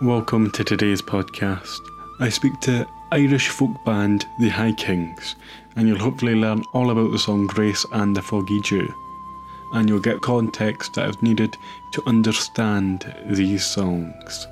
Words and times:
Welcome 0.00 0.52
to 0.52 0.62
today's 0.62 1.02
podcast. 1.02 1.80
I 2.20 2.28
speak 2.28 2.60
to 2.60 2.86
Irish 3.10 3.48
folk 3.48 3.84
band 3.84 4.26
The 4.38 4.48
High 4.48 4.70
Kings, 4.74 5.34
and 5.74 5.88
you'll 5.88 5.98
hopefully 5.98 6.36
learn 6.36 6.62
all 6.72 6.90
about 6.90 7.10
the 7.10 7.18
song 7.18 7.48
Grace 7.48 7.84
and 7.90 8.16
the 8.16 8.22
Foggy 8.22 8.60
Dew. 8.60 8.94
And 9.72 9.88
you'll 9.88 9.98
get 9.98 10.20
context 10.20 10.94
that 10.94 11.08
is 11.08 11.20
needed 11.20 11.56
to 11.94 12.02
understand 12.06 13.12
these 13.26 13.66
songs. 13.66 14.46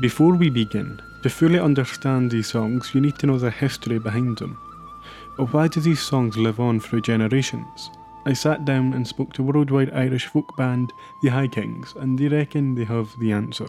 Before 0.00 0.34
we 0.34 0.50
begin, 0.50 1.00
to 1.22 1.30
fully 1.30 1.60
understand 1.60 2.32
these 2.32 2.48
songs, 2.48 2.92
you 2.92 3.00
need 3.00 3.20
to 3.20 3.28
know 3.28 3.38
the 3.38 3.52
history 3.52 4.00
behind 4.00 4.38
them. 4.38 4.58
But 5.36 5.52
why 5.52 5.68
do 5.68 5.78
these 5.78 6.02
songs 6.02 6.36
live 6.36 6.58
on 6.58 6.80
through 6.80 7.02
generations? 7.02 7.90
I 8.28 8.34
sat 8.34 8.66
down 8.66 8.92
and 8.92 9.08
spoke 9.08 9.32
to 9.32 9.42
worldwide 9.42 9.90
Irish 9.94 10.26
folk 10.26 10.54
band 10.58 10.92
The 11.22 11.30
High 11.30 11.48
Kings, 11.48 11.94
and 11.96 12.18
they 12.18 12.28
reckon 12.28 12.74
they 12.74 12.84
have 12.84 13.08
the 13.18 13.32
answer. 13.32 13.68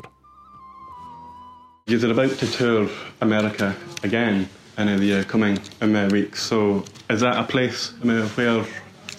You're 1.88 2.12
about 2.12 2.32
to 2.32 2.52
tour 2.52 2.90
America 3.22 3.74
again 4.04 4.50
in 4.78 5.00
the 5.00 5.20
uh, 5.20 5.24
coming 5.24 5.60
um, 5.80 6.10
weeks, 6.10 6.44
so 6.44 6.84
is 7.10 7.22
that 7.22 7.38
a 7.38 7.46
place 7.46 7.94
um, 8.04 8.28
where, 8.36 8.66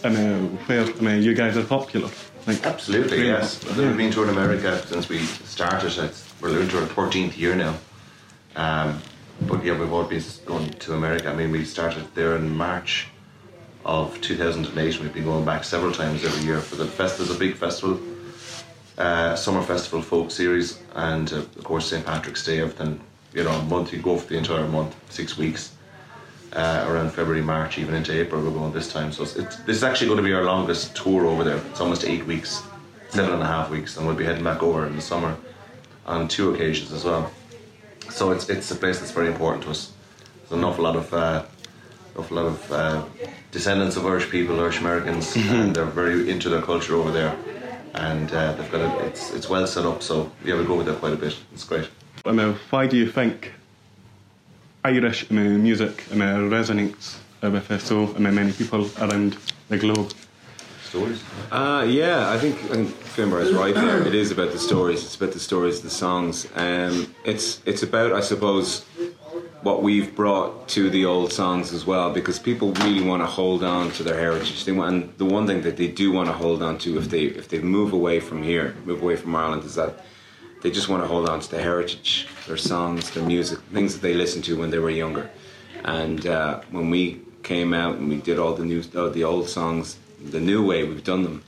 um, 0.05 0.59
where 0.67 0.83
um, 0.83 1.23
you 1.23 1.33
guys 1.33 1.57
are 1.57 1.65
popular? 1.65 2.11
Like, 2.47 2.63
Absolutely, 2.67 3.25
yes. 3.25 3.65
Yeah. 3.65 3.79
We've 3.79 3.97
been 3.97 4.13
touring 4.13 4.37
America 4.37 4.83
since 4.89 5.09
we 5.09 5.21
started. 5.21 6.13
we're 6.43 6.61
into 6.61 6.79
our 6.79 6.87
14th 6.87 7.39
year 7.39 7.57
now. 7.57 7.77
Um, 8.57 9.01
but 9.49 9.65
yeah, 9.65 9.79
we've 9.79 9.91
always 9.91 10.37
been 10.37 10.47
going 10.47 10.71
to 10.71 10.93
America. 10.93 11.31
I 11.31 11.35
mean, 11.35 11.51
we 11.51 11.65
started 11.65 12.15
there 12.15 12.37
in 12.37 12.55
March 12.55 13.09
of 13.85 14.21
2008. 14.21 15.01
We've 15.01 15.13
been 15.13 15.25
going 15.25 15.45
back 15.45 15.65
several 15.65 15.93
times 15.93 16.25
every 16.25 16.45
year 16.45 16.61
for 16.61 16.77
the 16.77 16.87
fest. 16.87 17.19
There's 17.19 17.31
a 17.31 17.39
big 17.39 17.57
festival, 17.57 18.01
uh, 18.99 19.37
summer 19.37 19.63
festival 19.63 20.03
folk 20.03 20.31
series, 20.31 20.81
and 20.95 21.33
uh, 21.33 21.37
of 21.37 21.65
course 21.65 21.87
St 21.87 22.05
Patrick's 22.05 22.45
Day. 22.45 22.61
Everything, 22.61 23.01
you 23.33 23.45
know, 23.45 23.51
a 23.51 23.63
month. 23.65 23.93
You 23.93 24.01
go 24.01 24.17
for 24.17 24.29
the 24.29 24.37
entire 24.37 24.67
month, 24.69 24.95
six 25.11 25.37
weeks. 25.37 25.75
Uh, 26.53 26.85
around 26.89 27.11
February, 27.11 27.43
March, 27.43 27.79
even 27.79 27.95
into 27.95 28.13
April, 28.13 28.43
we're 28.43 28.51
going 28.51 28.73
this 28.73 28.93
time. 28.93 29.13
So 29.13 29.23
it's, 29.23 29.37
it's, 29.37 29.57
this 29.59 29.77
is 29.77 29.85
actually 29.85 30.09
going 30.09 30.17
to 30.17 30.25
be 30.25 30.33
our 30.33 30.43
longest 30.43 30.97
tour 30.97 31.25
over 31.25 31.45
there. 31.45 31.59
It's 31.71 31.81
almost 31.81 32.05
eight 32.05 32.27
weeks, 32.27 32.61
seven 33.11 33.33
and 33.33 33.43
a 33.43 33.47
half 33.47 33.71
weeks, 33.71 33.97
and 33.97 34.05
we'll 34.05 34.17
be 34.17 34.25
heading 34.25 34.43
back 34.43 34.61
over 34.61 34.85
in 34.85 34.97
the 34.97 35.03
summer 35.03 35.37
on 36.07 36.27
two 36.27 36.53
occasions 36.53 36.93
as 36.93 37.05
well. 37.05 37.31
So 38.11 38.33
it's 38.33 38.49
it's 38.49 38.69
a 38.73 38.75
place 38.75 38.99
that's 38.99 39.13
very 39.13 39.29
important 39.29 39.63
to 39.65 39.71
us. 39.71 39.93
There's 40.49 40.59
an 40.59 40.65
awful 40.65 40.83
lot 40.83 40.97
of 40.97 41.15
uh, 41.15 41.45
awful 42.21 42.37
lot 42.37 42.47
of 42.47 42.73
uh, 42.73 43.05
descendants 43.51 43.97
of 43.97 44.05
Irish 44.07 44.29
people, 44.31 44.61
Irish 44.61 44.79
Americans, 44.81 45.35
mm-hmm. 45.35 45.55
and 45.55 45.75
they're 45.75 45.85
very 46.03 46.31
into 46.31 46.49
their 46.49 46.63
culture 46.63 46.95
over 46.95 47.11
there. 47.11 47.35
And 47.95 48.33
uh, 48.33 48.53
they've 48.53 48.71
got 48.71 48.83
a, 48.83 49.07
it's 49.07 49.33
it's 49.33 49.49
well 49.49 49.67
set 49.67 49.85
up. 49.85 50.03
So 50.03 50.31
yeah, 50.45 50.57
we 50.59 50.65
go 50.65 50.77
with 50.77 50.87
there 50.87 50.95
quite 50.95 51.15
a 51.15 51.17
bit. 51.17 51.37
It's 51.53 51.65
great. 51.65 51.89
I 52.25 52.33
mean, 52.33 52.55
why 52.71 52.87
do 52.87 52.97
you 52.97 53.11
think 53.11 53.53
Irish 54.85 55.27
I 55.31 55.35
mean, 55.35 55.63
music 55.63 56.05
I 56.13 56.15
mean, 56.15 56.51
resonates 56.51 57.17
with 57.43 57.83
so 57.83 58.15
I 58.15 58.19
mean, 58.19 58.35
many 58.35 58.53
people 58.53 58.89
around 58.99 59.37
the 59.69 59.79
globe? 59.79 60.13
Stories. 60.85 61.23
Uh, 61.51 61.87
yeah, 61.89 62.31
I 62.35 62.39
think 62.39 62.57
I 62.71 62.75
think 62.75 62.91
Finbarr 63.17 63.43
is 63.43 63.53
right 63.53 63.75
there. 63.75 64.07
It 64.07 64.15
is 64.15 64.31
about 64.31 64.53
the 64.53 64.59
stories. 64.59 65.05
It's 65.05 65.17
about 65.17 65.33
the 65.33 65.41
stories, 65.41 65.81
the 65.81 65.91
songs. 65.91 66.47
Um, 66.55 67.15
it's 67.25 67.61
it's 67.65 67.83
about 67.83 68.13
I 68.13 68.21
suppose 68.21 68.85
what 69.63 69.83
we've 69.83 70.15
brought 70.15 70.69
to 70.69 70.89
the 70.91 71.05
old 71.05 71.33
songs 71.33 71.73
as 71.73 71.85
well 71.85 72.13
because 72.13 72.39
people 72.39 72.73
really 72.73 73.03
want 73.03 73.23
to 73.23 73.27
hold 73.27 73.63
on 73.63 73.91
to 73.93 74.03
their 74.03 74.19
heritage. 74.19 74.65
They 74.65 74.73
want 74.73 74.95
and 74.95 75.19
the 75.19 75.25
one 75.25 75.47
thing 75.47 75.63
that 75.63 75.77
they 75.77 75.89
do 75.89 76.11
want 76.13 76.29
to 76.29 76.33
hold 76.33 76.63
on 76.63 76.79
to 76.79 76.99
if 76.99 77.11
they 77.11 77.25
if 77.25 77.49
they 77.49 77.59
move 77.59 77.93
away 77.93 78.21
from 78.21 78.43
here 78.43 78.75
move 78.85 79.03
away 79.03 79.17
from 79.17 79.35
Ireland 79.37 79.65
is 79.65 79.75
that 79.75 80.05
they 80.63 80.71
just 80.71 80.89
want 80.89 81.03
to 81.03 81.07
hold 81.07 81.29
on 81.29 81.41
to 81.41 81.51
their 81.51 81.63
heritage 81.63 82.27
their 82.47 82.57
songs 82.57 83.11
their 83.11 83.25
music 83.25 83.59
things 83.73 83.95
that 83.95 84.03
they 84.03 84.15
listened 84.15 84.45
to 84.45 84.57
when 84.59 84.71
they 84.71 84.79
were 84.79 84.91
younger. 84.91 85.31
And 85.85 86.27
uh, 86.27 86.61
when 86.71 86.91
we 86.91 87.21
came 87.43 87.73
out 87.75 87.97
and 87.97 88.09
we 88.09 88.17
did 88.17 88.39
all 88.39 88.55
the 88.55 88.65
new 88.65 88.83
uh, 88.95 89.09
the 89.09 89.25
old 89.25 89.49
songs 89.49 89.99
the 90.37 90.41
new 90.41 90.65
way 90.65 90.85
we've 90.85 91.05
done 91.05 91.23
them 91.23 91.43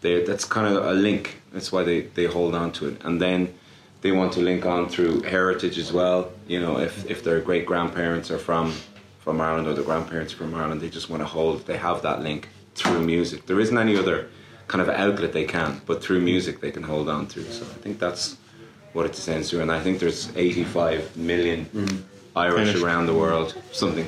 that's 0.00 0.44
kind 0.44 0.74
of 0.74 0.84
a 0.84 0.92
link. 0.92 1.40
That's 1.52 1.72
why 1.72 1.82
they, 1.82 2.02
they 2.02 2.26
hold 2.26 2.54
on 2.54 2.72
to 2.72 2.88
it. 2.88 3.04
And 3.04 3.20
then 3.20 3.54
they 4.00 4.12
want 4.12 4.32
to 4.34 4.40
link 4.40 4.64
on 4.66 4.88
through 4.88 5.22
heritage 5.22 5.78
as 5.78 5.92
well. 5.92 6.30
You 6.46 6.60
know, 6.60 6.78
if, 6.78 7.08
if 7.10 7.24
their 7.24 7.40
great 7.40 7.66
grandparents 7.66 8.30
are 8.30 8.38
from 8.38 8.72
from 9.20 9.40
Ireland 9.40 9.66
or 9.66 9.74
the 9.74 9.82
grandparents 9.82 10.32
from 10.32 10.54
Ireland, 10.54 10.80
they 10.80 10.88
just 10.88 11.10
want 11.10 11.20
to 11.20 11.26
hold. 11.26 11.66
They 11.66 11.76
have 11.76 12.02
that 12.02 12.22
link 12.22 12.48
through 12.76 13.00
music. 13.00 13.46
There 13.46 13.58
isn't 13.58 13.76
any 13.76 13.96
other 13.96 14.28
kind 14.68 14.80
of 14.80 14.88
outlet 14.88 15.32
they 15.32 15.44
can, 15.44 15.80
but 15.84 16.02
through 16.02 16.20
music 16.20 16.60
they 16.60 16.70
can 16.70 16.84
hold 16.84 17.08
on 17.08 17.26
to. 17.28 17.42
So 17.50 17.64
I 17.64 17.78
think 17.82 17.98
that's 17.98 18.36
what 18.92 19.04
it 19.06 19.12
descends 19.12 19.50
to. 19.50 19.62
And 19.62 19.72
I 19.72 19.80
think 19.80 19.98
there's 19.98 20.30
85 20.36 21.16
million 21.16 21.66
mm. 21.66 22.02
Irish 22.36 22.80
around 22.80 23.06
the 23.06 23.14
world, 23.14 23.56
something 23.72 24.06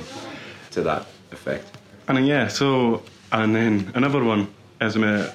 to 0.70 0.82
that 0.82 1.06
effect. 1.32 1.76
And 2.06 2.26
yeah, 2.26 2.48
so 2.48 3.02
and 3.32 3.54
then 3.54 3.90
another 3.94 4.22
one 4.22 4.48
is 4.80 4.96
uh, 4.96 5.32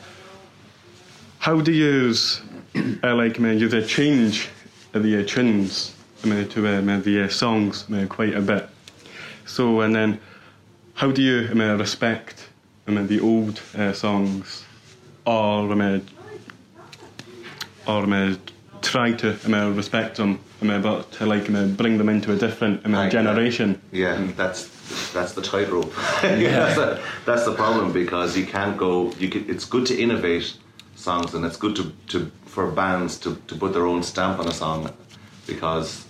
how 1.40 1.60
do 1.60 1.72
you 1.72 1.86
use 1.86 2.42
uh, 2.76 3.16
like 3.16 3.40
uh, 3.40 3.48
you 3.48 3.70
change 3.82 4.50
the 4.92 5.20
uh, 5.20 5.26
tunes 5.26 5.96
uh, 6.26 6.44
to 6.46 6.68
uh, 6.68 7.00
the 7.00 7.24
uh, 7.24 7.30
songs 7.30 7.86
uh, 7.92 8.06
quite 8.08 8.36
a 8.36 8.42
bit. 8.42 8.70
So 9.46 9.82
and 9.82 9.96
then 9.96 10.20
how 10.96 11.12
do 11.12 11.22
you 11.22 11.50
uh, 11.62 11.76
respect 11.76 12.50
uh, 12.88 13.04
the 13.04 13.20
old 13.20 13.62
uh, 13.78 13.94
songs 13.94 14.64
or 15.26 15.72
uh, 15.72 16.00
or 17.88 18.14
uh, 18.14 18.36
try 18.82 19.12
to 19.14 19.36
uh, 19.54 19.72
respect 19.72 20.18
them 20.18 20.40
uh, 20.62 20.80
but 20.80 21.12
to 21.14 21.26
like 21.26 21.50
uh, 21.50 21.66
bring 21.66 21.98
them 21.98 22.10
into 22.10 22.32
a 22.32 22.36
different 22.36 22.86
uh, 22.86 23.10
generation? 23.10 23.82
Yeah, 23.92 24.18
mm. 24.18 24.36
that's 24.36 24.70
that's 25.14 25.34
the 25.34 25.42
tightrope. 25.42 25.94
yeah, 26.24 26.52
that's, 26.52 26.78
a, 26.78 27.02
that's 27.26 27.46
the 27.46 27.54
problem 27.54 27.92
because 27.92 28.38
you 28.38 28.46
can't 28.46 28.78
go. 28.78 29.12
You 29.20 29.30
can, 29.30 29.50
it's 29.50 29.66
good 29.66 29.86
to 29.88 30.00
innovate 30.00 30.58
songs, 30.96 31.34
and 31.34 31.46
it's 31.46 31.58
good 31.58 31.76
to, 31.76 31.92
to 32.08 32.32
for 32.46 32.70
bands 32.70 33.18
to, 33.18 33.36
to 33.48 33.56
put 33.56 33.74
their 33.74 33.88
own 33.88 34.04
stamp 34.04 34.40
on 34.40 34.48
a 34.48 34.52
song 34.52 34.92
because 35.48 36.06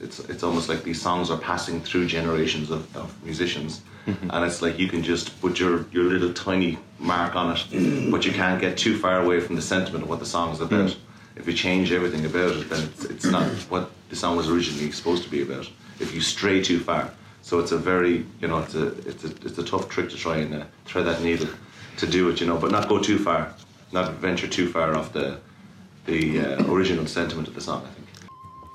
it's 0.00 0.18
it's 0.20 0.42
almost 0.42 0.68
like 0.68 0.82
these 0.82 1.00
songs 1.00 1.30
are 1.30 1.38
passing 1.38 1.80
through 1.80 2.06
generations 2.06 2.70
of, 2.70 2.96
of 2.96 3.24
musicians. 3.24 3.82
Mm-hmm. 4.06 4.30
And 4.30 4.44
it's 4.44 4.60
like 4.60 4.78
you 4.78 4.88
can 4.88 5.02
just 5.02 5.40
put 5.40 5.58
your, 5.58 5.86
your 5.90 6.04
little 6.04 6.32
tiny 6.34 6.78
mark 6.98 7.34
on 7.34 7.56
it, 7.56 8.10
but 8.10 8.26
you 8.26 8.32
can't 8.32 8.60
get 8.60 8.76
too 8.76 8.98
far 8.98 9.22
away 9.22 9.40
from 9.40 9.56
the 9.56 9.62
sentiment 9.62 10.04
of 10.04 10.10
what 10.10 10.18
the 10.18 10.26
song 10.26 10.52
is 10.52 10.60
about. 10.60 10.90
Mm. 10.90 10.96
If 11.36 11.46
you 11.46 11.54
change 11.54 11.90
everything 11.90 12.26
about 12.26 12.54
it, 12.54 12.68
then 12.68 12.82
it's, 12.84 13.04
it's 13.06 13.24
not 13.24 13.50
what 13.70 13.90
the 14.10 14.16
song 14.16 14.36
was 14.36 14.50
originally 14.50 14.90
supposed 14.92 15.24
to 15.24 15.30
be 15.30 15.40
about. 15.40 15.70
If 16.00 16.14
you 16.14 16.20
stray 16.20 16.62
too 16.62 16.80
far, 16.80 17.10
so 17.40 17.60
it's 17.60 17.72
a 17.72 17.78
very 17.78 18.26
you 18.40 18.48
know 18.48 18.58
it's 18.58 18.74
a 18.74 18.88
it's 19.08 19.24
a 19.24 19.28
it's 19.46 19.58
a 19.58 19.64
tough 19.64 19.88
trick 19.88 20.10
to 20.10 20.16
try 20.16 20.36
and 20.38 20.54
uh, 20.54 20.64
thread 20.84 21.06
that 21.06 21.22
needle 21.22 21.48
to 21.96 22.06
do 22.06 22.28
it, 22.28 22.40
you 22.40 22.46
know, 22.46 22.58
but 22.58 22.70
not 22.72 22.88
go 22.88 22.98
too 22.98 23.18
far 23.18 23.54
not 23.94 24.12
venture 24.14 24.48
too 24.48 24.68
far 24.68 24.94
off 24.94 25.12
the 25.12 25.38
the 26.04 26.40
uh, 26.40 26.70
original 26.70 27.06
sentiment 27.06 27.48
of 27.48 27.54
the 27.54 27.60
song. 27.62 27.82
I 27.86 27.90
think. 27.94 28.04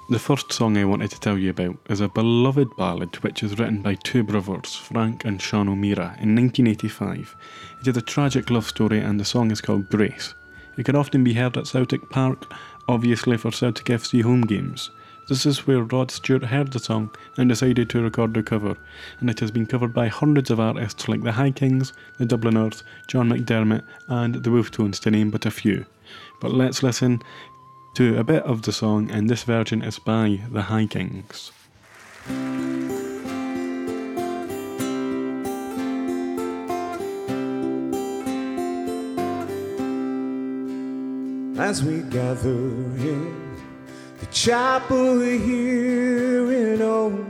The 0.09 0.17
first 0.17 0.51
song 0.51 0.75
I 0.75 0.85
wanted 0.85 1.11
to 1.11 1.19
tell 1.19 1.37
you 1.37 1.51
about 1.51 1.77
is 1.87 2.01
a 2.01 2.07
beloved 2.07 2.75
ballad 2.75 3.15
which 3.17 3.43
was 3.43 3.59
written 3.59 3.83
by 3.83 3.93
two 3.93 4.23
brothers, 4.23 4.75
Frank 4.75 5.23
and 5.25 5.39
Sean 5.39 5.69
O'Meara, 5.69 6.17
in 6.19 6.35
1985. 6.35 7.35
It 7.81 7.87
is 7.89 7.97
a 7.97 8.01
tragic 8.01 8.49
love 8.49 8.65
story 8.65 8.99
and 8.99 9.19
the 9.19 9.25
song 9.25 9.51
is 9.51 9.61
called 9.61 9.91
Grace. 9.91 10.33
It 10.79 10.85
can 10.85 10.95
often 10.95 11.23
be 11.23 11.35
heard 11.35 11.57
at 11.57 11.67
Celtic 11.67 12.09
Park, 12.09 12.51
obviously 12.87 13.37
for 13.37 13.51
Celtic 13.51 13.85
FC 13.85 14.23
home 14.23 14.41
games. 14.41 14.89
This 15.29 15.45
is 15.45 15.67
where 15.67 15.83
Rod 15.83 16.09
Stewart 16.09 16.45
heard 16.45 16.71
the 16.71 16.79
song 16.79 17.11
and 17.37 17.47
decided 17.47 17.87
to 17.91 18.01
record 18.01 18.35
a 18.35 18.41
cover, 18.41 18.75
and 19.19 19.29
it 19.29 19.39
has 19.41 19.51
been 19.51 19.67
covered 19.67 19.93
by 19.93 20.07
hundreds 20.07 20.49
of 20.49 20.59
artists 20.59 21.07
like 21.07 21.21
the 21.21 21.31
High 21.31 21.51
Kings, 21.51 21.93
the 22.17 22.25
Dubliners, 22.25 22.81
John 23.05 23.29
McDermott, 23.29 23.83
and 24.07 24.43
the 24.43 24.49
Wolfe 24.49 24.71
Tones, 24.71 24.99
to 25.01 25.11
name 25.11 25.29
but 25.29 25.45
a 25.45 25.51
few. 25.51 25.85
But 26.41 26.51
let's 26.51 26.81
listen 26.81 27.21
to 27.93 28.17
a 28.17 28.23
bit 28.23 28.41
of 28.41 28.63
the 28.63 28.71
song, 28.71 29.11
and 29.11 29.29
this 29.29 29.43
version 29.43 29.83
is 29.83 29.99
by 29.99 30.41
the 30.51 30.63
High 30.63 30.87
Kings. 30.87 31.51
As 41.59 41.83
we 41.83 42.01
gather 42.09 42.97
here 42.97 43.48
the 44.19 44.25
chapel 44.27 45.19
here 45.21 46.51
in 46.51 46.81
Old 46.81 47.25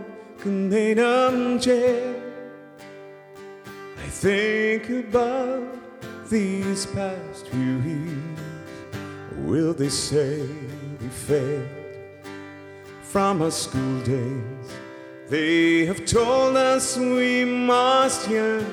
jail. 1.61 2.15
I 3.97 4.07
think 4.07 4.89
about 4.89 5.63
these 6.29 6.85
past 6.87 7.47
few 7.49 7.79
years. 7.81 8.39
Will 9.37 9.73
they 9.73 9.89
say 9.89 10.41
we 11.01 11.07
failed 11.07 11.67
from 13.03 13.41
our 13.41 13.51
school 13.51 14.01
days? 14.01 14.73
They 15.29 15.85
have 15.85 16.05
told 16.05 16.55
us 16.57 16.97
we 16.97 17.45
must 17.45 18.29
yearn 18.29 18.65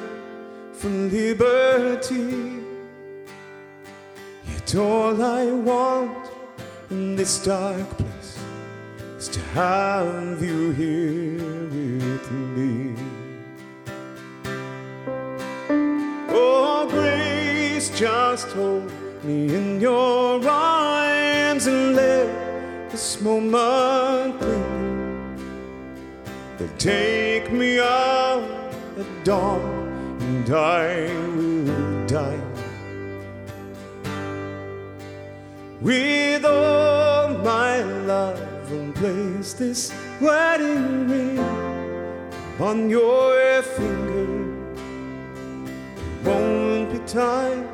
for 0.72 0.88
liberty. 0.88 2.62
But 4.46 4.74
all 4.74 5.22
I 5.22 5.46
want 5.50 6.35
in 6.90 7.16
this 7.16 7.42
dark 7.42 7.88
place 7.98 8.38
is 9.18 9.28
to 9.28 9.40
have 9.54 10.42
you 10.42 10.70
here 10.72 11.64
with 11.68 12.30
me. 12.30 12.94
Oh, 16.28 16.86
grace, 16.88 17.90
just 17.98 18.48
hold 18.48 18.90
me 19.24 19.54
in 19.54 19.80
your 19.80 20.46
arms 20.48 21.66
and 21.66 21.96
let 21.96 22.90
this 22.90 23.20
moment. 23.20 24.40
They'll 26.58 26.78
take 26.78 27.50
me 27.52 27.80
out 27.80 28.72
at 28.98 29.24
dawn, 29.24 29.60
and 30.20 30.50
I 30.50 31.12
will 31.34 32.06
die. 32.06 32.40
With 35.80 36.44
all 36.44 36.65
place 38.96 39.52
this 39.52 39.92
wedding 40.20 41.08
ring 41.08 41.38
on 42.58 42.88
your 42.88 43.62
finger. 43.62 44.26
Won't 46.24 46.90
be 46.90 46.98
time 47.00 47.68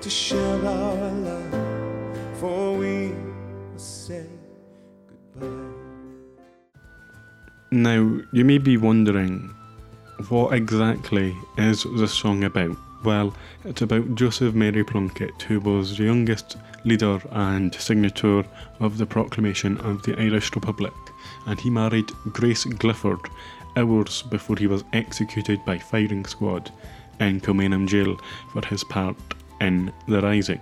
to 0.00 0.08
share 0.08 0.64
our 0.64 1.10
love, 1.26 2.38
for 2.38 2.76
we 2.76 3.08
will 3.08 3.78
say 3.78 4.26
goodbye. 5.40 5.72
Now, 7.72 8.20
you 8.32 8.44
may 8.44 8.58
be 8.58 8.76
wondering, 8.76 9.52
what 10.28 10.54
exactly 10.54 11.36
is 11.58 11.82
the 11.96 12.06
song 12.06 12.44
about? 12.44 12.76
Well, 13.04 13.34
it's 13.64 13.82
about 13.82 14.14
Joseph 14.14 14.54
Mary 14.54 14.84
Plunkett, 14.84 15.42
who 15.42 15.58
was 15.58 15.96
the 15.96 16.04
youngest 16.04 16.56
leader 16.84 17.20
and 17.32 17.74
signature 17.74 18.44
of 18.78 18.96
the 18.96 19.06
proclamation 19.06 19.76
of 19.78 20.02
the 20.02 20.16
Irish 20.20 20.54
Republic, 20.54 20.92
and 21.46 21.58
he 21.58 21.68
married 21.68 22.12
Grace 22.32 22.64
Gifford 22.64 23.28
hours 23.76 24.22
before 24.22 24.56
he 24.56 24.68
was 24.68 24.84
executed 24.92 25.64
by 25.64 25.78
firing 25.78 26.24
squad 26.26 26.70
in 27.18 27.40
Kilmainham 27.40 27.88
jail 27.88 28.20
for 28.52 28.64
his 28.66 28.84
part 28.84 29.16
in 29.60 29.92
the 30.06 30.20
rising. 30.20 30.60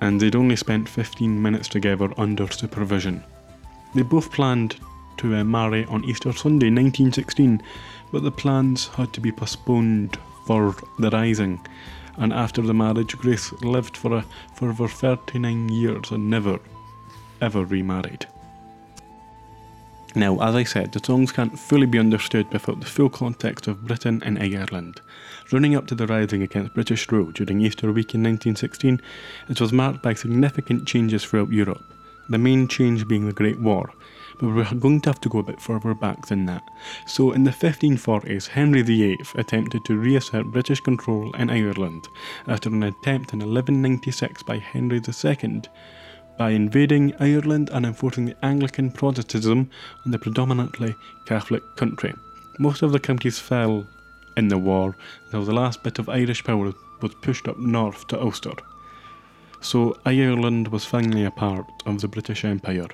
And 0.00 0.20
they'd 0.20 0.36
only 0.36 0.54
spent 0.54 0.88
15 0.88 1.42
minutes 1.42 1.66
together 1.66 2.08
under 2.18 2.48
supervision. 2.52 3.24
They 3.96 4.02
both 4.02 4.30
planned 4.30 4.76
to 5.16 5.34
uh, 5.34 5.42
marry 5.42 5.84
on 5.86 6.04
Easter 6.04 6.32
Sunday 6.32 6.70
1916, 6.70 7.60
but 8.12 8.22
the 8.22 8.30
plans 8.30 8.86
had 8.88 9.12
to 9.14 9.20
be 9.20 9.32
postponed 9.32 10.18
for 10.48 10.74
the 10.98 11.10
rising. 11.10 11.60
And 12.16 12.32
after 12.32 12.62
the 12.62 12.72
marriage, 12.72 13.18
Grace 13.18 13.52
lived 13.62 13.98
for 13.98 14.16
a 14.16 14.24
for 14.56 14.70
over 14.70 14.88
39 14.88 15.68
years 15.68 16.10
and 16.10 16.30
never, 16.30 16.58
ever 17.42 17.66
remarried. 17.66 18.26
Now, 20.14 20.40
as 20.40 20.54
I 20.54 20.64
said, 20.64 20.92
the 20.92 21.04
songs 21.04 21.32
can't 21.32 21.58
fully 21.58 21.86
be 21.86 21.98
understood 21.98 22.50
without 22.50 22.80
the 22.80 22.86
full 22.86 23.10
context 23.10 23.66
of 23.66 23.86
Britain 23.86 24.22
and 24.24 24.38
Ireland. 24.38 25.02
Running 25.52 25.76
up 25.76 25.86
to 25.88 25.94
the 25.94 26.06
rising 26.06 26.42
against 26.42 26.74
British 26.74 27.12
rule 27.12 27.30
during 27.30 27.60
Easter 27.60 27.92
week 27.92 28.14
in 28.14 28.22
1916, 28.22 29.02
it 29.50 29.60
was 29.60 29.70
marked 29.70 30.02
by 30.02 30.14
significant 30.14 30.88
changes 30.88 31.26
throughout 31.26 31.52
Europe, 31.52 31.84
the 32.30 32.38
main 32.38 32.68
change 32.68 33.06
being 33.06 33.26
the 33.26 33.40
Great 33.42 33.60
War. 33.60 33.92
But 34.38 34.54
we're 34.54 34.74
going 34.74 35.00
to 35.00 35.08
have 35.08 35.20
to 35.22 35.28
go 35.28 35.40
a 35.40 35.42
bit 35.42 35.60
further 35.60 35.94
back 35.94 36.26
than 36.26 36.46
that. 36.46 36.62
So, 37.06 37.32
in 37.32 37.44
the 37.44 37.50
1540s, 37.50 38.48
Henry 38.48 38.82
VIII 38.82 39.18
attempted 39.34 39.84
to 39.84 39.98
reassert 39.98 40.46
British 40.46 40.80
control 40.80 41.34
in 41.34 41.50
Ireland 41.50 42.06
after 42.46 42.68
an 42.68 42.84
attempt 42.84 43.32
in 43.32 43.40
1196 43.40 44.44
by 44.44 44.58
Henry 44.58 45.00
II 45.00 45.62
by 46.38 46.50
invading 46.50 47.14
Ireland 47.18 47.68
and 47.72 47.84
enforcing 47.84 48.26
the 48.26 48.44
Anglican 48.44 48.92
Protestantism 48.92 49.68
on 50.06 50.12
the 50.12 50.18
predominantly 50.20 50.94
Catholic 51.26 51.62
country. 51.76 52.14
Most 52.60 52.82
of 52.82 52.92
the 52.92 53.00
counties 53.00 53.40
fell 53.40 53.86
in 54.36 54.46
the 54.46 54.58
war, 54.58 54.96
until 55.26 55.44
the 55.44 55.52
last 55.52 55.82
bit 55.82 55.98
of 55.98 56.08
Irish 56.08 56.44
power 56.44 56.72
was 57.02 57.14
pushed 57.22 57.48
up 57.48 57.58
north 57.58 58.06
to 58.06 58.20
Ulster. 58.20 58.52
So 59.60 59.98
Ireland 60.06 60.68
was 60.68 60.84
finally 60.84 61.24
a 61.24 61.30
part 61.32 61.66
of 61.86 62.00
the 62.00 62.06
British 62.06 62.44
Empire. 62.44 62.86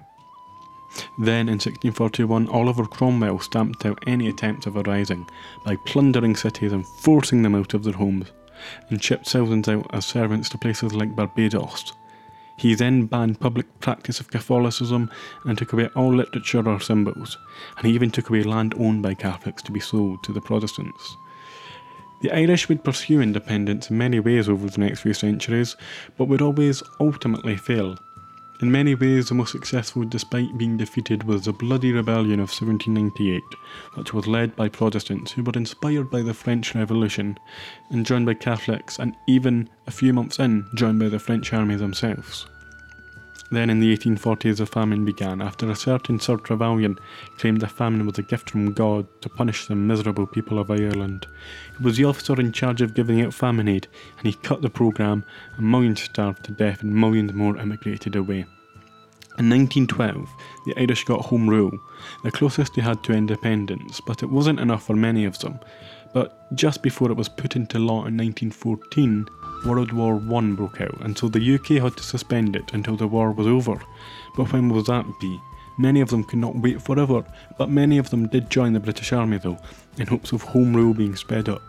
Then 1.18 1.48
in 1.48 1.54
1641, 1.54 2.48
Oliver 2.48 2.86
Cromwell 2.86 3.40
stamped 3.40 3.84
out 3.84 4.02
any 4.06 4.28
attempts 4.28 4.66
of 4.66 4.76
a 4.76 4.82
rising 4.82 5.26
by 5.64 5.76
plundering 5.86 6.36
cities 6.36 6.72
and 6.72 6.86
forcing 6.86 7.42
them 7.42 7.54
out 7.54 7.74
of 7.74 7.84
their 7.84 7.94
homes, 7.94 8.32
and 8.90 9.02
shipped 9.02 9.28
thousands 9.28 9.68
out 9.68 9.86
as 9.92 10.06
servants 10.06 10.48
to 10.50 10.58
places 10.58 10.94
like 10.94 11.16
Barbados. 11.16 11.92
He 12.56 12.74
then 12.74 13.06
banned 13.06 13.40
public 13.40 13.66
practice 13.80 14.20
of 14.20 14.30
Catholicism 14.30 15.10
and 15.44 15.58
took 15.58 15.72
away 15.72 15.88
all 15.96 16.14
literature 16.14 16.68
or 16.68 16.78
symbols, 16.78 17.36
and 17.76 17.86
he 17.86 17.92
even 17.92 18.10
took 18.10 18.30
away 18.30 18.44
land 18.44 18.74
owned 18.78 19.02
by 19.02 19.14
Catholics 19.14 19.62
to 19.64 19.72
be 19.72 19.80
sold 19.80 20.22
to 20.22 20.32
the 20.32 20.40
Protestants. 20.40 21.16
The 22.22 22.30
Irish 22.30 22.68
would 22.68 22.84
pursue 22.84 23.20
independence 23.20 23.90
in 23.90 23.98
many 23.98 24.20
ways 24.20 24.48
over 24.48 24.68
the 24.68 24.80
next 24.80 25.00
few 25.00 25.12
centuries, 25.12 25.76
but 26.16 26.26
would 26.26 26.40
always 26.40 26.82
ultimately 27.00 27.56
fail. 27.56 27.98
In 28.60 28.70
many 28.70 28.94
ways, 28.94 29.28
the 29.28 29.34
most 29.34 29.50
successful, 29.50 30.04
despite 30.04 30.56
being 30.56 30.76
defeated, 30.76 31.24
was 31.24 31.44
the 31.44 31.52
Bloody 31.52 31.92
Rebellion 31.92 32.38
of 32.38 32.50
1798, 32.50 33.42
which 33.94 34.14
was 34.14 34.28
led 34.28 34.54
by 34.54 34.68
Protestants 34.68 35.32
who 35.32 35.42
were 35.42 35.52
inspired 35.56 36.08
by 36.08 36.22
the 36.22 36.34
French 36.34 36.72
Revolution 36.74 37.36
and 37.90 38.06
joined 38.06 38.26
by 38.26 38.34
Catholics, 38.34 39.00
and 39.00 39.16
even 39.26 39.68
a 39.88 39.90
few 39.90 40.12
months 40.12 40.38
in, 40.38 40.66
joined 40.76 41.00
by 41.00 41.08
the 41.08 41.18
French 41.18 41.52
army 41.52 41.74
themselves. 41.74 42.46
Then 43.50 43.70
in 43.70 43.78
the 43.78 43.96
1840s, 43.96 44.60
a 44.60 44.66
famine 44.66 45.04
began 45.04 45.40
after 45.40 45.70
a 45.70 45.76
certain 45.76 46.18
Sir 46.18 46.36
Trevelyan 46.36 46.98
claimed 47.38 47.60
the 47.60 47.68
famine 47.68 48.06
was 48.06 48.18
a 48.18 48.22
gift 48.22 48.50
from 48.50 48.72
God 48.72 49.06
to 49.20 49.28
punish 49.28 49.66
the 49.66 49.74
miserable 49.74 50.26
people 50.26 50.58
of 50.58 50.70
Ireland. 50.70 51.26
He 51.76 51.84
was 51.84 51.96
the 51.96 52.04
officer 52.04 52.40
in 52.40 52.52
charge 52.52 52.80
of 52.80 52.94
giving 52.94 53.20
out 53.20 53.34
famine 53.34 53.68
aid, 53.68 53.86
and 54.18 54.26
he 54.26 54.32
cut 54.32 54.62
the 54.62 54.70
programme, 54.70 55.24
and 55.56 55.70
millions 55.70 56.02
starved 56.02 56.44
to 56.44 56.52
death 56.52 56.82
and 56.82 56.94
millions 56.94 57.32
more 57.32 57.58
emigrated 57.58 58.16
away. 58.16 58.46
In 59.36 59.50
1912, 59.50 60.28
the 60.64 60.80
Irish 60.80 61.04
got 61.04 61.26
home 61.26 61.50
rule, 61.50 61.76
the 62.22 62.30
closest 62.30 62.74
they 62.74 62.82
had 62.82 63.02
to 63.02 63.12
independence, 63.12 64.00
but 64.06 64.22
it 64.22 64.30
wasn't 64.30 64.60
enough 64.60 64.86
for 64.86 64.94
many 64.94 65.24
of 65.24 65.38
them. 65.40 65.58
But 66.12 66.54
just 66.54 66.82
before 66.82 67.10
it 67.10 67.16
was 67.16 67.28
put 67.28 67.56
into 67.56 67.80
law 67.80 68.06
in 68.06 68.16
1914, 68.16 69.26
World 69.64 69.92
War 69.92 70.16
I 70.16 70.40
broke 70.52 70.80
out, 70.80 71.00
and 71.00 71.16
so 71.16 71.28
the 71.28 71.54
UK 71.54 71.82
had 71.82 71.96
to 71.96 72.02
suspend 72.02 72.56
it 72.56 72.72
until 72.72 72.96
the 72.96 73.06
war 73.06 73.32
was 73.32 73.46
over. 73.46 73.80
But 74.36 74.52
when 74.52 74.68
will 74.68 74.82
that 74.84 75.06
be? 75.20 75.40
Many 75.78 76.00
of 76.00 76.10
them 76.10 76.24
could 76.24 76.38
not 76.38 76.56
wait 76.56 76.80
forever, 76.80 77.24
but 77.58 77.70
many 77.70 77.98
of 77.98 78.10
them 78.10 78.28
did 78.28 78.50
join 78.50 78.72
the 78.72 78.80
British 78.80 79.12
Army 79.12 79.38
though, 79.38 79.58
in 79.98 80.06
hopes 80.06 80.32
of 80.32 80.42
Home 80.42 80.74
Rule 80.74 80.94
being 80.94 81.16
sped 81.16 81.48
up. 81.48 81.62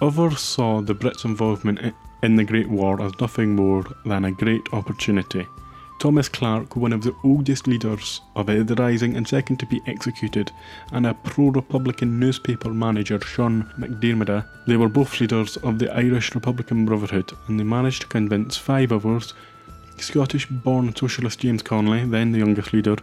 Others 0.00 0.40
saw 0.40 0.80
the 0.80 0.94
Brits' 0.94 1.24
involvement 1.24 1.94
in 2.22 2.36
the 2.36 2.44
Great 2.44 2.68
War 2.68 3.00
as 3.02 3.12
nothing 3.20 3.54
more 3.54 3.84
than 4.04 4.24
a 4.24 4.32
great 4.32 4.62
opportunity. 4.72 5.46
Thomas 5.98 6.28
Clarke, 6.28 6.76
one 6.76 6.92
of 6.92 7.02
the 7.02 7.14
oldest 7.24 7.66
leaders 7.66 8.20
of 8.36 8.46
the 8.46 8.74
Rising 8.74 9.16
and 9.16 9.26
second 9.26 9.58
to 9.58 9.66
be 9.66 9.80
executed, 9.86 10.52
and 10.92 11.06
a 11.06 11.14
pro 11.14 11.48
Republican 11.48 12.18
newspaper 12.18 12.70
manager, 12.70 13.18
Sean 13.20 13.64
McDermott, 13.78 14.44
they 14.66 14.76
were 14.76 14.88
both 14.88 15.20
leaders 15.20 15.56
of 15.58 15.78
the 15.78 15.90
Irish 15.94 16.34
Republican 16.34 16.84
Brotherhood, 16.84 17.32
and 17.48 17.58
they 17.58 17.64
managed 17.64 18.02
to 18.02 18.08
convince 18.08 18.56
five 18.56 18.92
others. 18.92 19.32
Scottish 19.96 20.46
born 20.46 20.94
socialist 20.94 21.40
James 21.40 21.62
Connolly, 21.62 22.04
then 22.04 22.32
the 22.32 22.38
youngest 22.38 22.72
leader, 22.72 22.96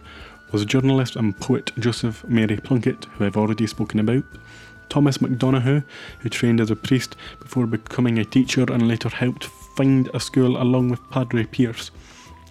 was 0.52 0.64
journalist 0.64 1.16
and 1.16 1.38
poet 1.40 1.72
Joseph 1.78 2.24
Mary 2.28 2.58
Plunkett, 2.58 3.06
who 3.06 3.24
I've 3.24 3.36
already 3.36 3.66
spoken 3.66 3.98
about. 3.98 4.24
Thomas 4.90 5.18
MacDonagh, 5.18 5.82
who 6.20 6.28
trained 6.28 6.60
as 6.60 6.70
a 6.70 6.76
priest 6.76 7.16
before 7.40 7.66
becoming 7.66 8.18
a 8.18 8.24
teacher 8.24 8.64
and 8.70 8.86
later 8.86 9.08
helped 9.08 9.46
find 9.76 10.10
a 10.12 10.20
school 10.20 10.60
along 10.60 10.90
with 10.90 11.10
Padraig 11.10 11.50
Pearse 11.50 11.90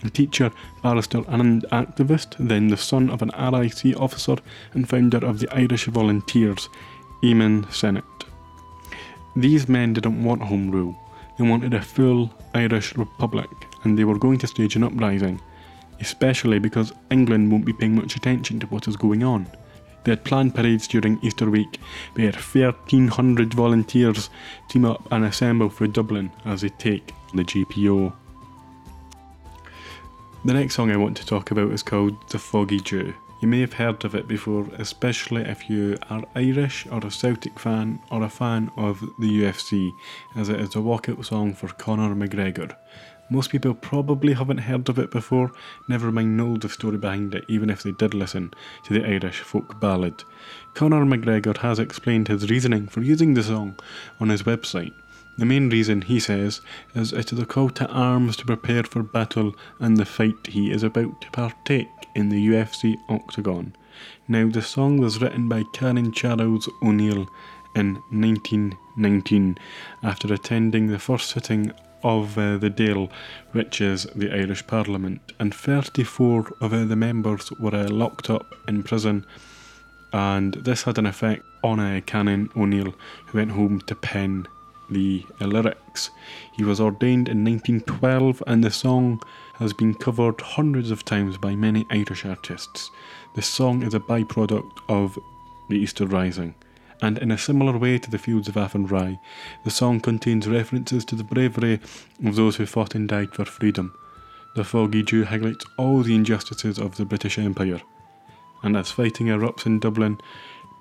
a 0.03 0.09
teacher, 0.09 0.51
barrister, 0.81 1.23
and 1.27 1.63
activist, 1.71 2.35
then 2.39 2.67
the 2.67 2.77
son 2.77 3.09
of 3.09 3.21
an 3.21 3.31
RIC 3.37 3.95
officer 3.99 4.35
and 4.73 4.87
founder 4.87 5.25
of 5.25 5.39
the 5.39 5.49
Irish 5.55 5.85
Volunteers, 5.85 6.69
Eamon 7.23 7.71
Sennett. 7.71 8.03
These 9.35 9.69
men 9.69 9.93
didn't 9.93 10.23
want 10.23 10.41
Home 10.43 10.71
Rule, 10.71 10.95
they 11.37 11.47
wanted 11.47 11.73
a 11.73 11.81
full 11.81 12.33
Irish 12.53 12.95
Republic, 12.95 13.49
and 13.83 13.97
they 13.97 14.03
were 14.03 14.17
going 14.17 14.37
to 14.39 14.47
stage 14.47 14.75
an 14.75 14.83
uprising, 14.83 15.41
especially 15.99 16.59
because 16.59 16.93
England 17.09 17.51
won't 17.51 17.65
be 17.65 17.73
paying 17.73 17.95
much 17.95 18.15
attention 18.15 18.59
to 18.59 18.67
what 18.67 18.87
is 18.87 18.97
going 18.97 19.23
on. 19.23 19.47
They 20.03 20.11
had 20.13 20.23
planned 20.23 20.55
parades 20.55 20.87
during 20.87 21.19
Easter 21.21 21.49
week 21.49 21.79
where 22.15 22.31
1,300 22.31 23.53
volunteers 23.53 24.29
team 24.67 24.85
up 24.85 25.11
and 25.11 25.25
assemble 25.25 25.69
for 25.69 25.87
Dublin 25.87 26.31
as 26.43 26.61
they 26.61 26.69
take 26.69 27.13
the 27.33 27.43
GPO. 27.43 28.13
The 30.43 30.53
next 30.53 30.73
song 30.73 30.89
I 30.89 30.97
want 30.97 31.15
to 31.17 31.25
talk 31.25 31.51
about 31.51 31.71
is 31.71 31.83
called 31.83 32.15
The 32.29 32.39
Foggy 32.39 32.79
Dew. 32.79 33.13
You 33.41 33.47
may 33.47 33.59
have 33.61 33.73
heard 33.73 34.03
of 34.03 34.15
it 34.15 34.27
before, 34.27 34.67
especially 34.79 35.43
if 35.43 35.69
you 35.69 35.99
are 36.09 36.23
Irish 36.33 36.87
or 36.87 37.05
a 37.05 37.11
Celtic 37.11 37.59
fan 37.59 37.99
or 38.09 38.23
a 38.23 38.29
fan 38.29 38.71
of 38.75 39.01
the 39.19 39.29
UFC, 39.29 39.91
as 40.35 40.49
it 40.49 40.59
is 40.59 40.75
a 40.75 40.79
walkout 40.79 41.23
song 41.23 41.53
for 41.53 41.67
Conor 41.67 42.15
McGregor. 42.15 42.75
Most 43.29 43.51
people 43.51 43.75
probably 43.75 44.33
haven't 44.33 44.57
heard 44.57 44.89
of 44.89 44.97
it 44.97 45.11
before, 45.11 45.51
never 45.87 46.11
mind 46.11 46.37
know 46.37 46.57
the 46.57 46.69
story 46.69 46.97
behind 46.97 47.35
it, 47.35 47.45
even 47.47 47.69
if 47.69 47.83
they 47.83 47.91
did 47.91 48.15
listen 48.15 48.51
to 48.85 48.93
the 48.93 49.07
Irish 49.07 49.41
folk 49.41 49.79
ballad. 49.79 50.23
Conor 50.73 51.05
McGregor 51.05 51.57
has 51.57 51.77
explained 51.77 52.29
his 52.29 52.49
reasoning 52.49 52.87
for 52.87 53.01
using 53.01 53.35
the 53.35 53.43
song 53.43 53.77
on 54.19 54.29
his 54.29 54.41
website. 54.41 54.93
The 55.37 55.45
main 55.45 55.69
reason, 55.69 56.01
he 56.01 56.19
says, 56.19 56.61
is 56.93 57.13
it 57.13 57.31
is 57.31 57.39
a 57.39 57.45
call 57.45 57.69
to 57.71 57.87
arms 57.87 58.37
to 58.37 58.45
prepare 58.45 58.83
for 58.83 59.01
battle 59.01 59.55
and 59.79 59.97
the 59.97 60.05
fight 60.05 60.47
he 60.47 60.71
is 60.71 60.83
about 60.83 61.21
to 61.21 61.31
partake 61.31 61.87
in 62.15 62.29
the 62.29 62.47
UFC 62.49 62.95
octagon. 63.09 63.73
Now, 64.27 64.49
the 64.49 64.61
song 64.61 64.97
was 64.97 65.21
written 65.21 65.47
by 65.47 65.63
Canon 65.73 66.11
Charles 66.11 66.69
O'Neill 66.83 67.27
in 67.75 67.95
1919 68.11 69.57
after 70.03 70.33
attending 70.33 70.87
the 70.87 70.99
first 70.99 71.29
sitting 71.29 71.71
of 72.03 72.37
uh, 72.37 72.57
the 72.57 72.69
Dáil, 72.69 73.09
which 73.51 73.79
is 73.79 74.07
the 74.15 74.31
Irish 74.31 74.65
Parliament, 74.67 75.33
and 75.39 75.53
34 75.53 76.53
of 76.59 76.73
uh, 76.73 76.83
the 76.85 76.95
members 76.95 77.51
were 77.53 77.75
uh, 77.75 77.87
locked 77.87 78.29
up 78.29 78.55
in 78.67 78.83
prison. 78.83 79.25
And 80.13 80.55
this 80.55 80.83
had 80.83 80.97
an 80.97 81.05
effect 81.05 81.43
on 81.63 81.79
uh, 81.79 82.01
Canon 82.05 82.49
O'Neill, 82.55 82.93
who 83.27 83.37
went 83.37 83.51
home 83.51 83.81
to 83.81 83.95
pen 83.95 84.47
the 84.91 85.25
lyrics. 85.39 86.11
He 86.51 86.63
was 86.63 86.79
ordained 86.79 87.29
in 87.29 87.43
1912, 87.43 88.43
and 88.45 88.63
the 88.63 88.71
song 88.71 89.21
has 89.55 89.73
been 89.73 89.93
covered 89.93 90.41
hundreds 90.41 90.91
of 90.91 91.05
times 91.05 91.37
by 91.37 91.55
many 91.55 91.87
Irish 91.89 92.25
artists. 92.25 92.91
The 93.35 93.41
song 93.41 93.83
is 93.83 93.93
a 93.93 93.99
byproduct 93.99 94.79
of 94.89 95.17
the 95.69 95.77
Easter 95.77 96.05
Rising 96.05 96.55
and 97.01 97.17
in 97.17 97.31
a 97.31 97.37
similar 97.37 97.77
way 97.77 97.97
to 97.97 98.11
the 98.11 98.19
fields 98.19 98.47
of 98.47 98.55
Athenry, 98.55 99.19
the 99.63 99.71
song 99.71 99.99
contains 99.99 100.47
references 100.47 101.03
to 101.05 101.15
the 101.15 101.23
bravery 101.23 101.79
of 102.23 102.35
those 102.35 102.57
who 102.57 102.65
fought 102.65 102.93
and 102.93 103.09
died 103.09 103.33
for 103.33 103.43
freedom. 103.43 103.95
The 104.55 104.63
Foggy 104.63 105.01
Dew 105.01 105.25
highlights 105.25 105.65
all 105.77 106.03
the 106.03 106.13
injustices 106.13 106.77
of 106.77 106.97
the 106.97 107.05
British 107.05 107.39
Empire. 107.39 107.81
And 108.61 108.77
as 108.77 108.91
fighting 108.91 109.27
erupts 109.27 109.65
in 109.65 109.79
Dublin, 109.79 110.19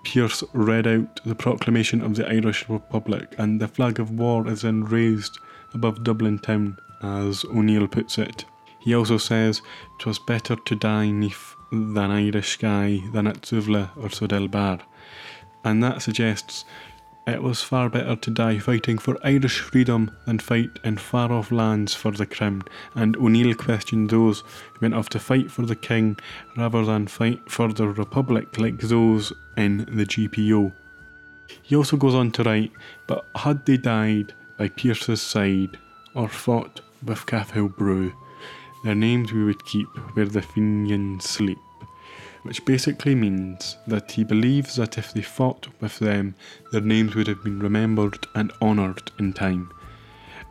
Pearse 0.05 0.43
read 0.53 0.87
out 0.87 1.21
the 1.25 1.35
proclamation 1.35 2.01
of 2.01 2.17
the 2.17 2.29
Irish 2.29 2.69
Republic, 2.69 3.35
and 3.39 3.61
the 3.61 3.69
flag 3.69 4.01
of 4.01 4.11
war 4.11 4.49
is 4.49 4.63
then 4.63 4.85
raised 4.85 5.39
above 5.75 6.05
Dublin 6.05 6.39
town, 6.39 6.79
as 7.03 7.45
O'Neill 7.45 7.87
puts 7.87 8.19
it. 8.19 8.45
He 8.79 8.95
also 8.95 9.19
says, 9.19 9.63
"'Twas 9.99 10.19
better 10.19 10.57
to 10.57 10.75
die 10.75 11.11
neath 11.11 11.55
than 11.71 12.11
Irish 12.11 12.51
sky 12.55 13.03
than 13.13 13.27
at 13.27 13.43
Suvla 13.43 13.91
or 13.97 14.11
Sud-El-Bar." 14.11 14.81
and 15.65 15.83
that 15.83 16.03
suggests 16.03 16.65
it 17.31 17.43
was 17.43 17.63
far 17.63 17.89
better 17.89 18.17
to 18.17 18.31
die 18.31 18.59
fighting 18.59 18.99
for 18.99 19.19
Irish 19.23 19.61
freedom 19.61 20.11
than 20.27 20.39
fight 20.39 20.79
in 20.85 20.97
far 20.99 21.33
off 21.33 21.51
lands 21.51 21.95
for 21.95 22.11
the 22.11 22.27
crown, 22.27 22.63
and 22.95 23.17
O'Neill 23.17 23.55
questioned 23.55 24.11
those 24.11 24.41
who 24.41 24.81
went 24.81 24.95
off 24.95 25.09
to 25.11 25.19
fight 25.19 25.51
for 25.51 25.63
the 25.63 25.77
king 25.77 26.19
rather 26.57 26.85
than 26.85 27.07
fight 27.07 27.51
for 27.51 27.73
the 27.73 27.89
republic 27.89 28.59
like 28.59 28.81
those 28.81 29.33
in 29.57 29.79
the 29.79 30.05
GPO. 30.05 30.73
He 31.63 31.77
also 31.77 31.97
goes 31.97 32.15
on 32.15 32.31
to 32.33 32.43
write, 32.43 32.73
but 33.07 33.27
had 33.35 33.65
they 33.67 33.77
died 33.77 34.35
by 34.57 34.69
Pearse's 34.69 35.23
side 35.23 35.79
or 36.15 36.29
fought 36.29 36.81
with 37.05 37.27
Cathal 37.27 37.69
Brugha, 37.69 38.13
their 38.85 38.95
names 38.95 39.33
we 39.33 39.45
would 39.45 39.65
keep 39.65 39.89
where 40.15 40.27
the 40.27 40.43
Fenians 40.43 41.29
sleep 41.29 41.59
which 42.43 42.65
basically 42.65 43.15
means 43.15 43.77
that 43.87 44.13
he 44.13 44.25
believes 44.25 44.77
that 44.77 44.99
if 44.99 45.13
they 45.13 45.23
fought 45.23 45.69
with 45.81 45.99
them, 45.99 46.35
their 46.73 46.81
names 46.81 47.15
would 47.15 47.27
have 47.27 47.45
been 47.45 47.59
remembered 47.59 48.27
and 48.35 48.53
honoured 48.63 49.11
in 49.19 49.33
time. 49.33 49.71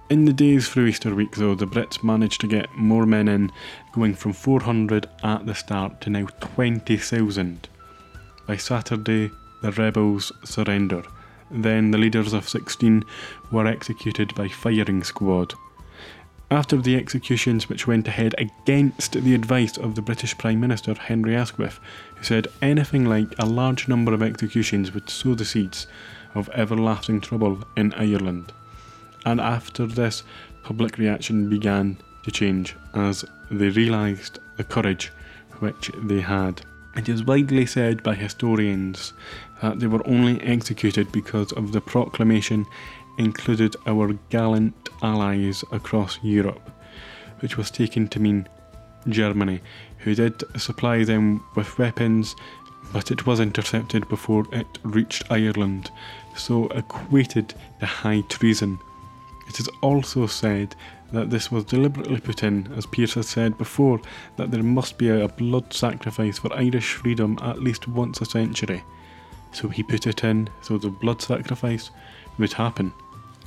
In 0.10 0.26
the 0.26 0.34
days 0.34 0.68
through 0.68 0.88
Easter 0.88 1.14
week, 1.14 1.36
though, 1.36 1.54
the 1.54 1.68
Brits 1.68 2.04
managed 2.04 2.42
to 2.42 2.48
get 2.48 2.76
more 2.76 3.06
men 3.06 3.28
in, 3.28 3.52
going 3.94 4.16
from 4.16 4.34
400 4.34 5.08
at 5.24 5.46
the 5.46 5.54
start 5.54 6.02
to 6.02 6.10
now 6.10 6.26
20,000. 6.40 7.70
By 8.48 8.58
Saturday, 8.58 9.30
the 9.62 9.72
rebels 9.74 10.32
surrender. 10.44 11.04
Then 11.52 11.92
the 11.92 11.98
leaders 11.98 12.34
of 12.34 12.50
16 12.50 13.04
were 13.52 13.68
executed 13.68 14.34
by 14.34 14.48
firing 14.48 15.04
squad. 15.04 15.54
After 16.52 16.78
the 16.78 16.96
executions, 16.96 17.70
which 17.70 17.86
went 17.86 18.08
ahead 18.08 18.34
against 18.40 19.12
the 19.12 19.36
advice 19.36 19.78
of 19.78 19.94
the 19.94 20.02
British 20.02 20.36
Prime 20.36 20.60
Minister 20.60 20.96
Henry 20.96 21.36
Asquith, 21.36 21.80
who 22.16 22.24
said 22.24 22.48
anything 22.60 23.06
like 23.06 23.36
a 23.38 23.46
large 23.46 23.88
number 23.88 24.16
of 24.16 24.24
executions 24.24 24.92
would 24.92 25.12
sow 25.12 25.36
the 25.36 25.46
seeds 25.46 25.86
of 26.34 26.50
everlasting 26.56 27.22
trouble 27.22 27.60
in 27.78 27.94
Ireland. 27.94 28.52
And 29.26 29.40
after 29.40 29.86
this, 29.86 30.24
public 30.64 30.98
reaction 30.98 31.50
began 31.50 31.98
to 32.24 32.32
change 32.32 32.76
as 32.96 33.26
they 33.52 33.70
realised 33.70 34.40
the 34.58 34.64
courage 34.64 35.12
which 35.60 35.92
they 36.02 36.22
had. 36.22 36.64
It 36.96 37.08
is 37.08 37.24
widely 37.24 37.68
said 37.68 38.02
by 38.02 38.16
historians 38.16 39.14
that 39.62 39.80
they 39.80 39.88
were 39.88 40.06
only 40.08 40.42
executed 40.42 41.12
because 41.12 41.52
of 41.52 41.74
the 41.74 41.82
proclamation 41.82 42.66
included 43.20 43.76
our 43.86 44.14
gallant 44.30 44.90
allies 45.04 45.64
across 45.72 46.18
Europe, 46.24 46.72
which 47.42 47.58
was 47.58 47.70
taken 47.70 48.08
to 48.08 48.20
mean 48.20 48.48
Germany, 49.08 49.62
who 50.00 50.16
did 50.16 50.44
supply 50.60 51.04
them 51.04 51.44
with 51.56 51.78
weapons, 51.78 52.36
but 52.92 53.12
it 53.12 53.26
was 53.26 53.40
intercepted 53.40 54.08
before 54.10 54.46
it 54.52 54.68
reached 54.84 55.32
Ireland, 55.32 55.92
so 56.36 56.68
equated 56.70 57.54
to 57.80 57.86
high 57.86 58.22
treason. 58.30 58.80
It 59.48 59.60
is 59.60 59.70
also 59.82 60.26
said 60.26 60.76
that 61.12 61.30
this 61.30 61.52
was 61.52 61.66
deliberately 61.66 62.20
put 62.20 62.44
in, 62.44 62.72
as 62.76 62.86
Pearse 62.86 63.16
has 63.16 63.28
said 63.28 63.58
before, 63.58 64.00
that 64.38 64.52
there 64.52 64.64
must 64.64 64.98
be 64.98 65.10
a 65.10 65.28
blood 65.28 65.74
sacrifice 65.74 66.38
for 66.40 66.54
Irish 66.54 66.94
freedom 66.94 67.38
at 67.42 67.62
least 67.62 67.88
once 67.88 68.22
a 68.22 68.26
century. 68.26 68.84
So 69.52 69.68
he 69.68 69.82
put 69.84 70.06
it 70.06 70.24
in 70.24 70.50
so 70.62 70.78
the 70.78 70.90
blood 70.90 71.22
sacrifice 71.22 71.90
would 72.38 72.54
happen. 72.54 72.94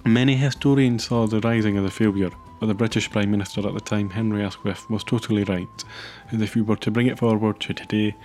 Many 0.05 0.35
historians 0.35 1.05
saw 1.05 1.29
the 1.29 1.39
rising 1.41 1.77
as 1.77 1.85
a 1.85 1.91
failure, 1.91 2.33
but 2.59 2.67
the 2.67 2.75
British 2.75 3.09
Prime 3.09 3.31
Minister 3.31 3.67
at 3.67 3.73
the 3.73 3.81
time, 3.81 4.11
Henry 4.11 4.43
Asquith, 4.43 4.91
was 4.91 5.05
totally 5.05 5.45
right. 5.45 5.85
And 6.31 6.43
if 6.43 6.57
we 6.57 6.63
were 6.63 6.77
to 6.77 6.91
bring 6.91 7.07
it 7.07 7.21
forward 7.21 7.61
to 7.61 7.73
today, 7.73 8.17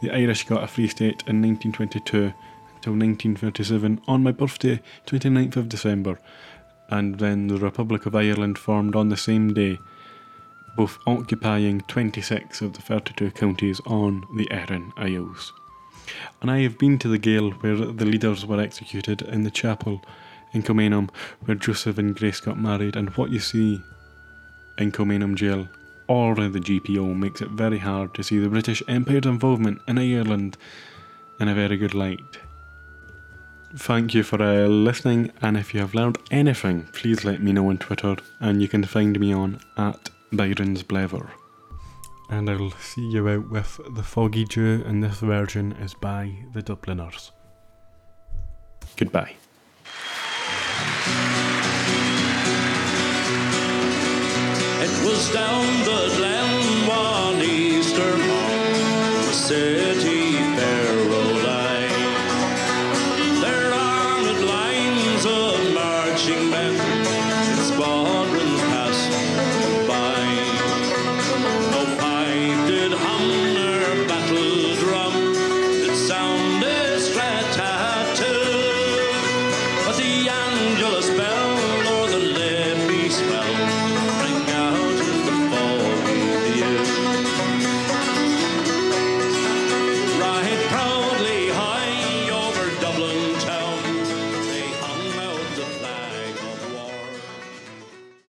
the 0.00 0.12
Irish 0.12 0.46
got 0.46 0.62
a 0.62 0.68
free 0.68 0.86
state 0.86 1.24
in 1.26 1.42
1922 1.42 2.32
until 2.76 2.92
1937 2.92 4.00
on 4.06 4.22
my 4.22 4.30
birthday, 4.30 4.80
29th 5.06 5.56
of 5.56 5.68
December, 5.68 6.20
and 6.88 7.18
then 7.18 7.48
the 7.48 7.58
Republic 7.58 8.06
of 8.06 8.14
Ireland 8.14 8.56
formed 8.56 8.94
on 8.94 9.08
the 9.08 9.16
same 9.16 9.52
day, 9.54 9.80
both 10.76 10.98
occupying 11.04 11.80
26 11.80 12.62
of 12.62 12.74
the 12.74 12.82
32 12.82 13.32
counties 13.32 13.80
on 13.86 14.24
the 14.36 14.48
Aran 14.52 14.92
Isles. 14.96 15.52
And 16.40 16.48
I 16.48 16.60
have 16.60 16.78
been 16.78 16.96
to 17.00 17.08
the 17.08 17.18
Gael 17.18 17.50
where 17.50 17.74
the 17.74 18.06
leaders 18.06 18.46
were 18.46 18.60
executed 18.60 19.22
in 19.22 19.42
the 19.42 19.50
chapel 19.50 20.00
in 20.54 20.62
Kilmainham, 20.62 21.10
where 21.44 21.56
Joseph 21.56 21.98
and 21.98 22.16
Grace 22.16 22.40
got 22.40 22.58
married, 22.58 22.96
and 22.96 23.10
what 23.10 23.30
you 23.30 23.40
see 23.40 23.82
in 24.78 24.90
Kilmainham 24.90 25.34
jail 25.34 25.68
or 26.06 26.34
the 26.34 26.60
GPO 26.60 27.16
makes 27.16 27.40
it 27.40 27.50
very 27.50 27.78
hard 27.78 28.14
to 28.14 28.22
see 28.22 28.38
the 28.38 28.48
British 28.48 28.82
Empire's 28.88 29.26
involvement 29.26 29.80
in 29.88 29.98
Ireland 29.98 30.56
in 31.40 31.48
a 31.48 31.54
very 31.54 31.76
good 31.76 31.94
light. 31.94 32.38
Thank 33.76 34.14
you 34.14 34.22
for 34.22 34.40
uh, 34.40 34.66
listening, 34.66 35.32
and 35.42 35.56
if 35.56 35.74
you 35.74 35.80
have 35.80 35.94
learned 35.94 36.18
anything, 36.30 36.86
please 36.92 37.24
let 37.24 37.42
me 37.42 37.52
know 37.52 37.68
on 37.70 37.78
Twitter, 37.78 38.16
and 38.40 38.62
you 38.62 38.68
can 38.68 38.84
find 38.84 39.18
me 39.18 39.32
on 39.32 39.60
at 39.76 40.10
Byron's 40.32 40.82
Blever. 40.82 41.30
And 42.30 42.48
I'll 42.48 42.70
see 42.72 43.02
you 43.02 43.28
out 43.28 43.50
with 43.50 43.80
The 43.94 44.02
Foggy 44.02 44.44
Dew, 44.44 44.84
and 44.86 45.02
this 45.02 45.18
version 45.18 45.72
is 45.72 45.94
by 45.94 46.32
the 46.52 46.62
Dubliners. 46.62 47.32
Goodbye. 48.96 49.34
It 54.86 54.90
was 55.02 55.32
down 55.32 55.64
the 55.84 56.12
glen 56.14 56.86
one 56.86 57.40
Easter 57.40 58.18
morn, 58.18 59.32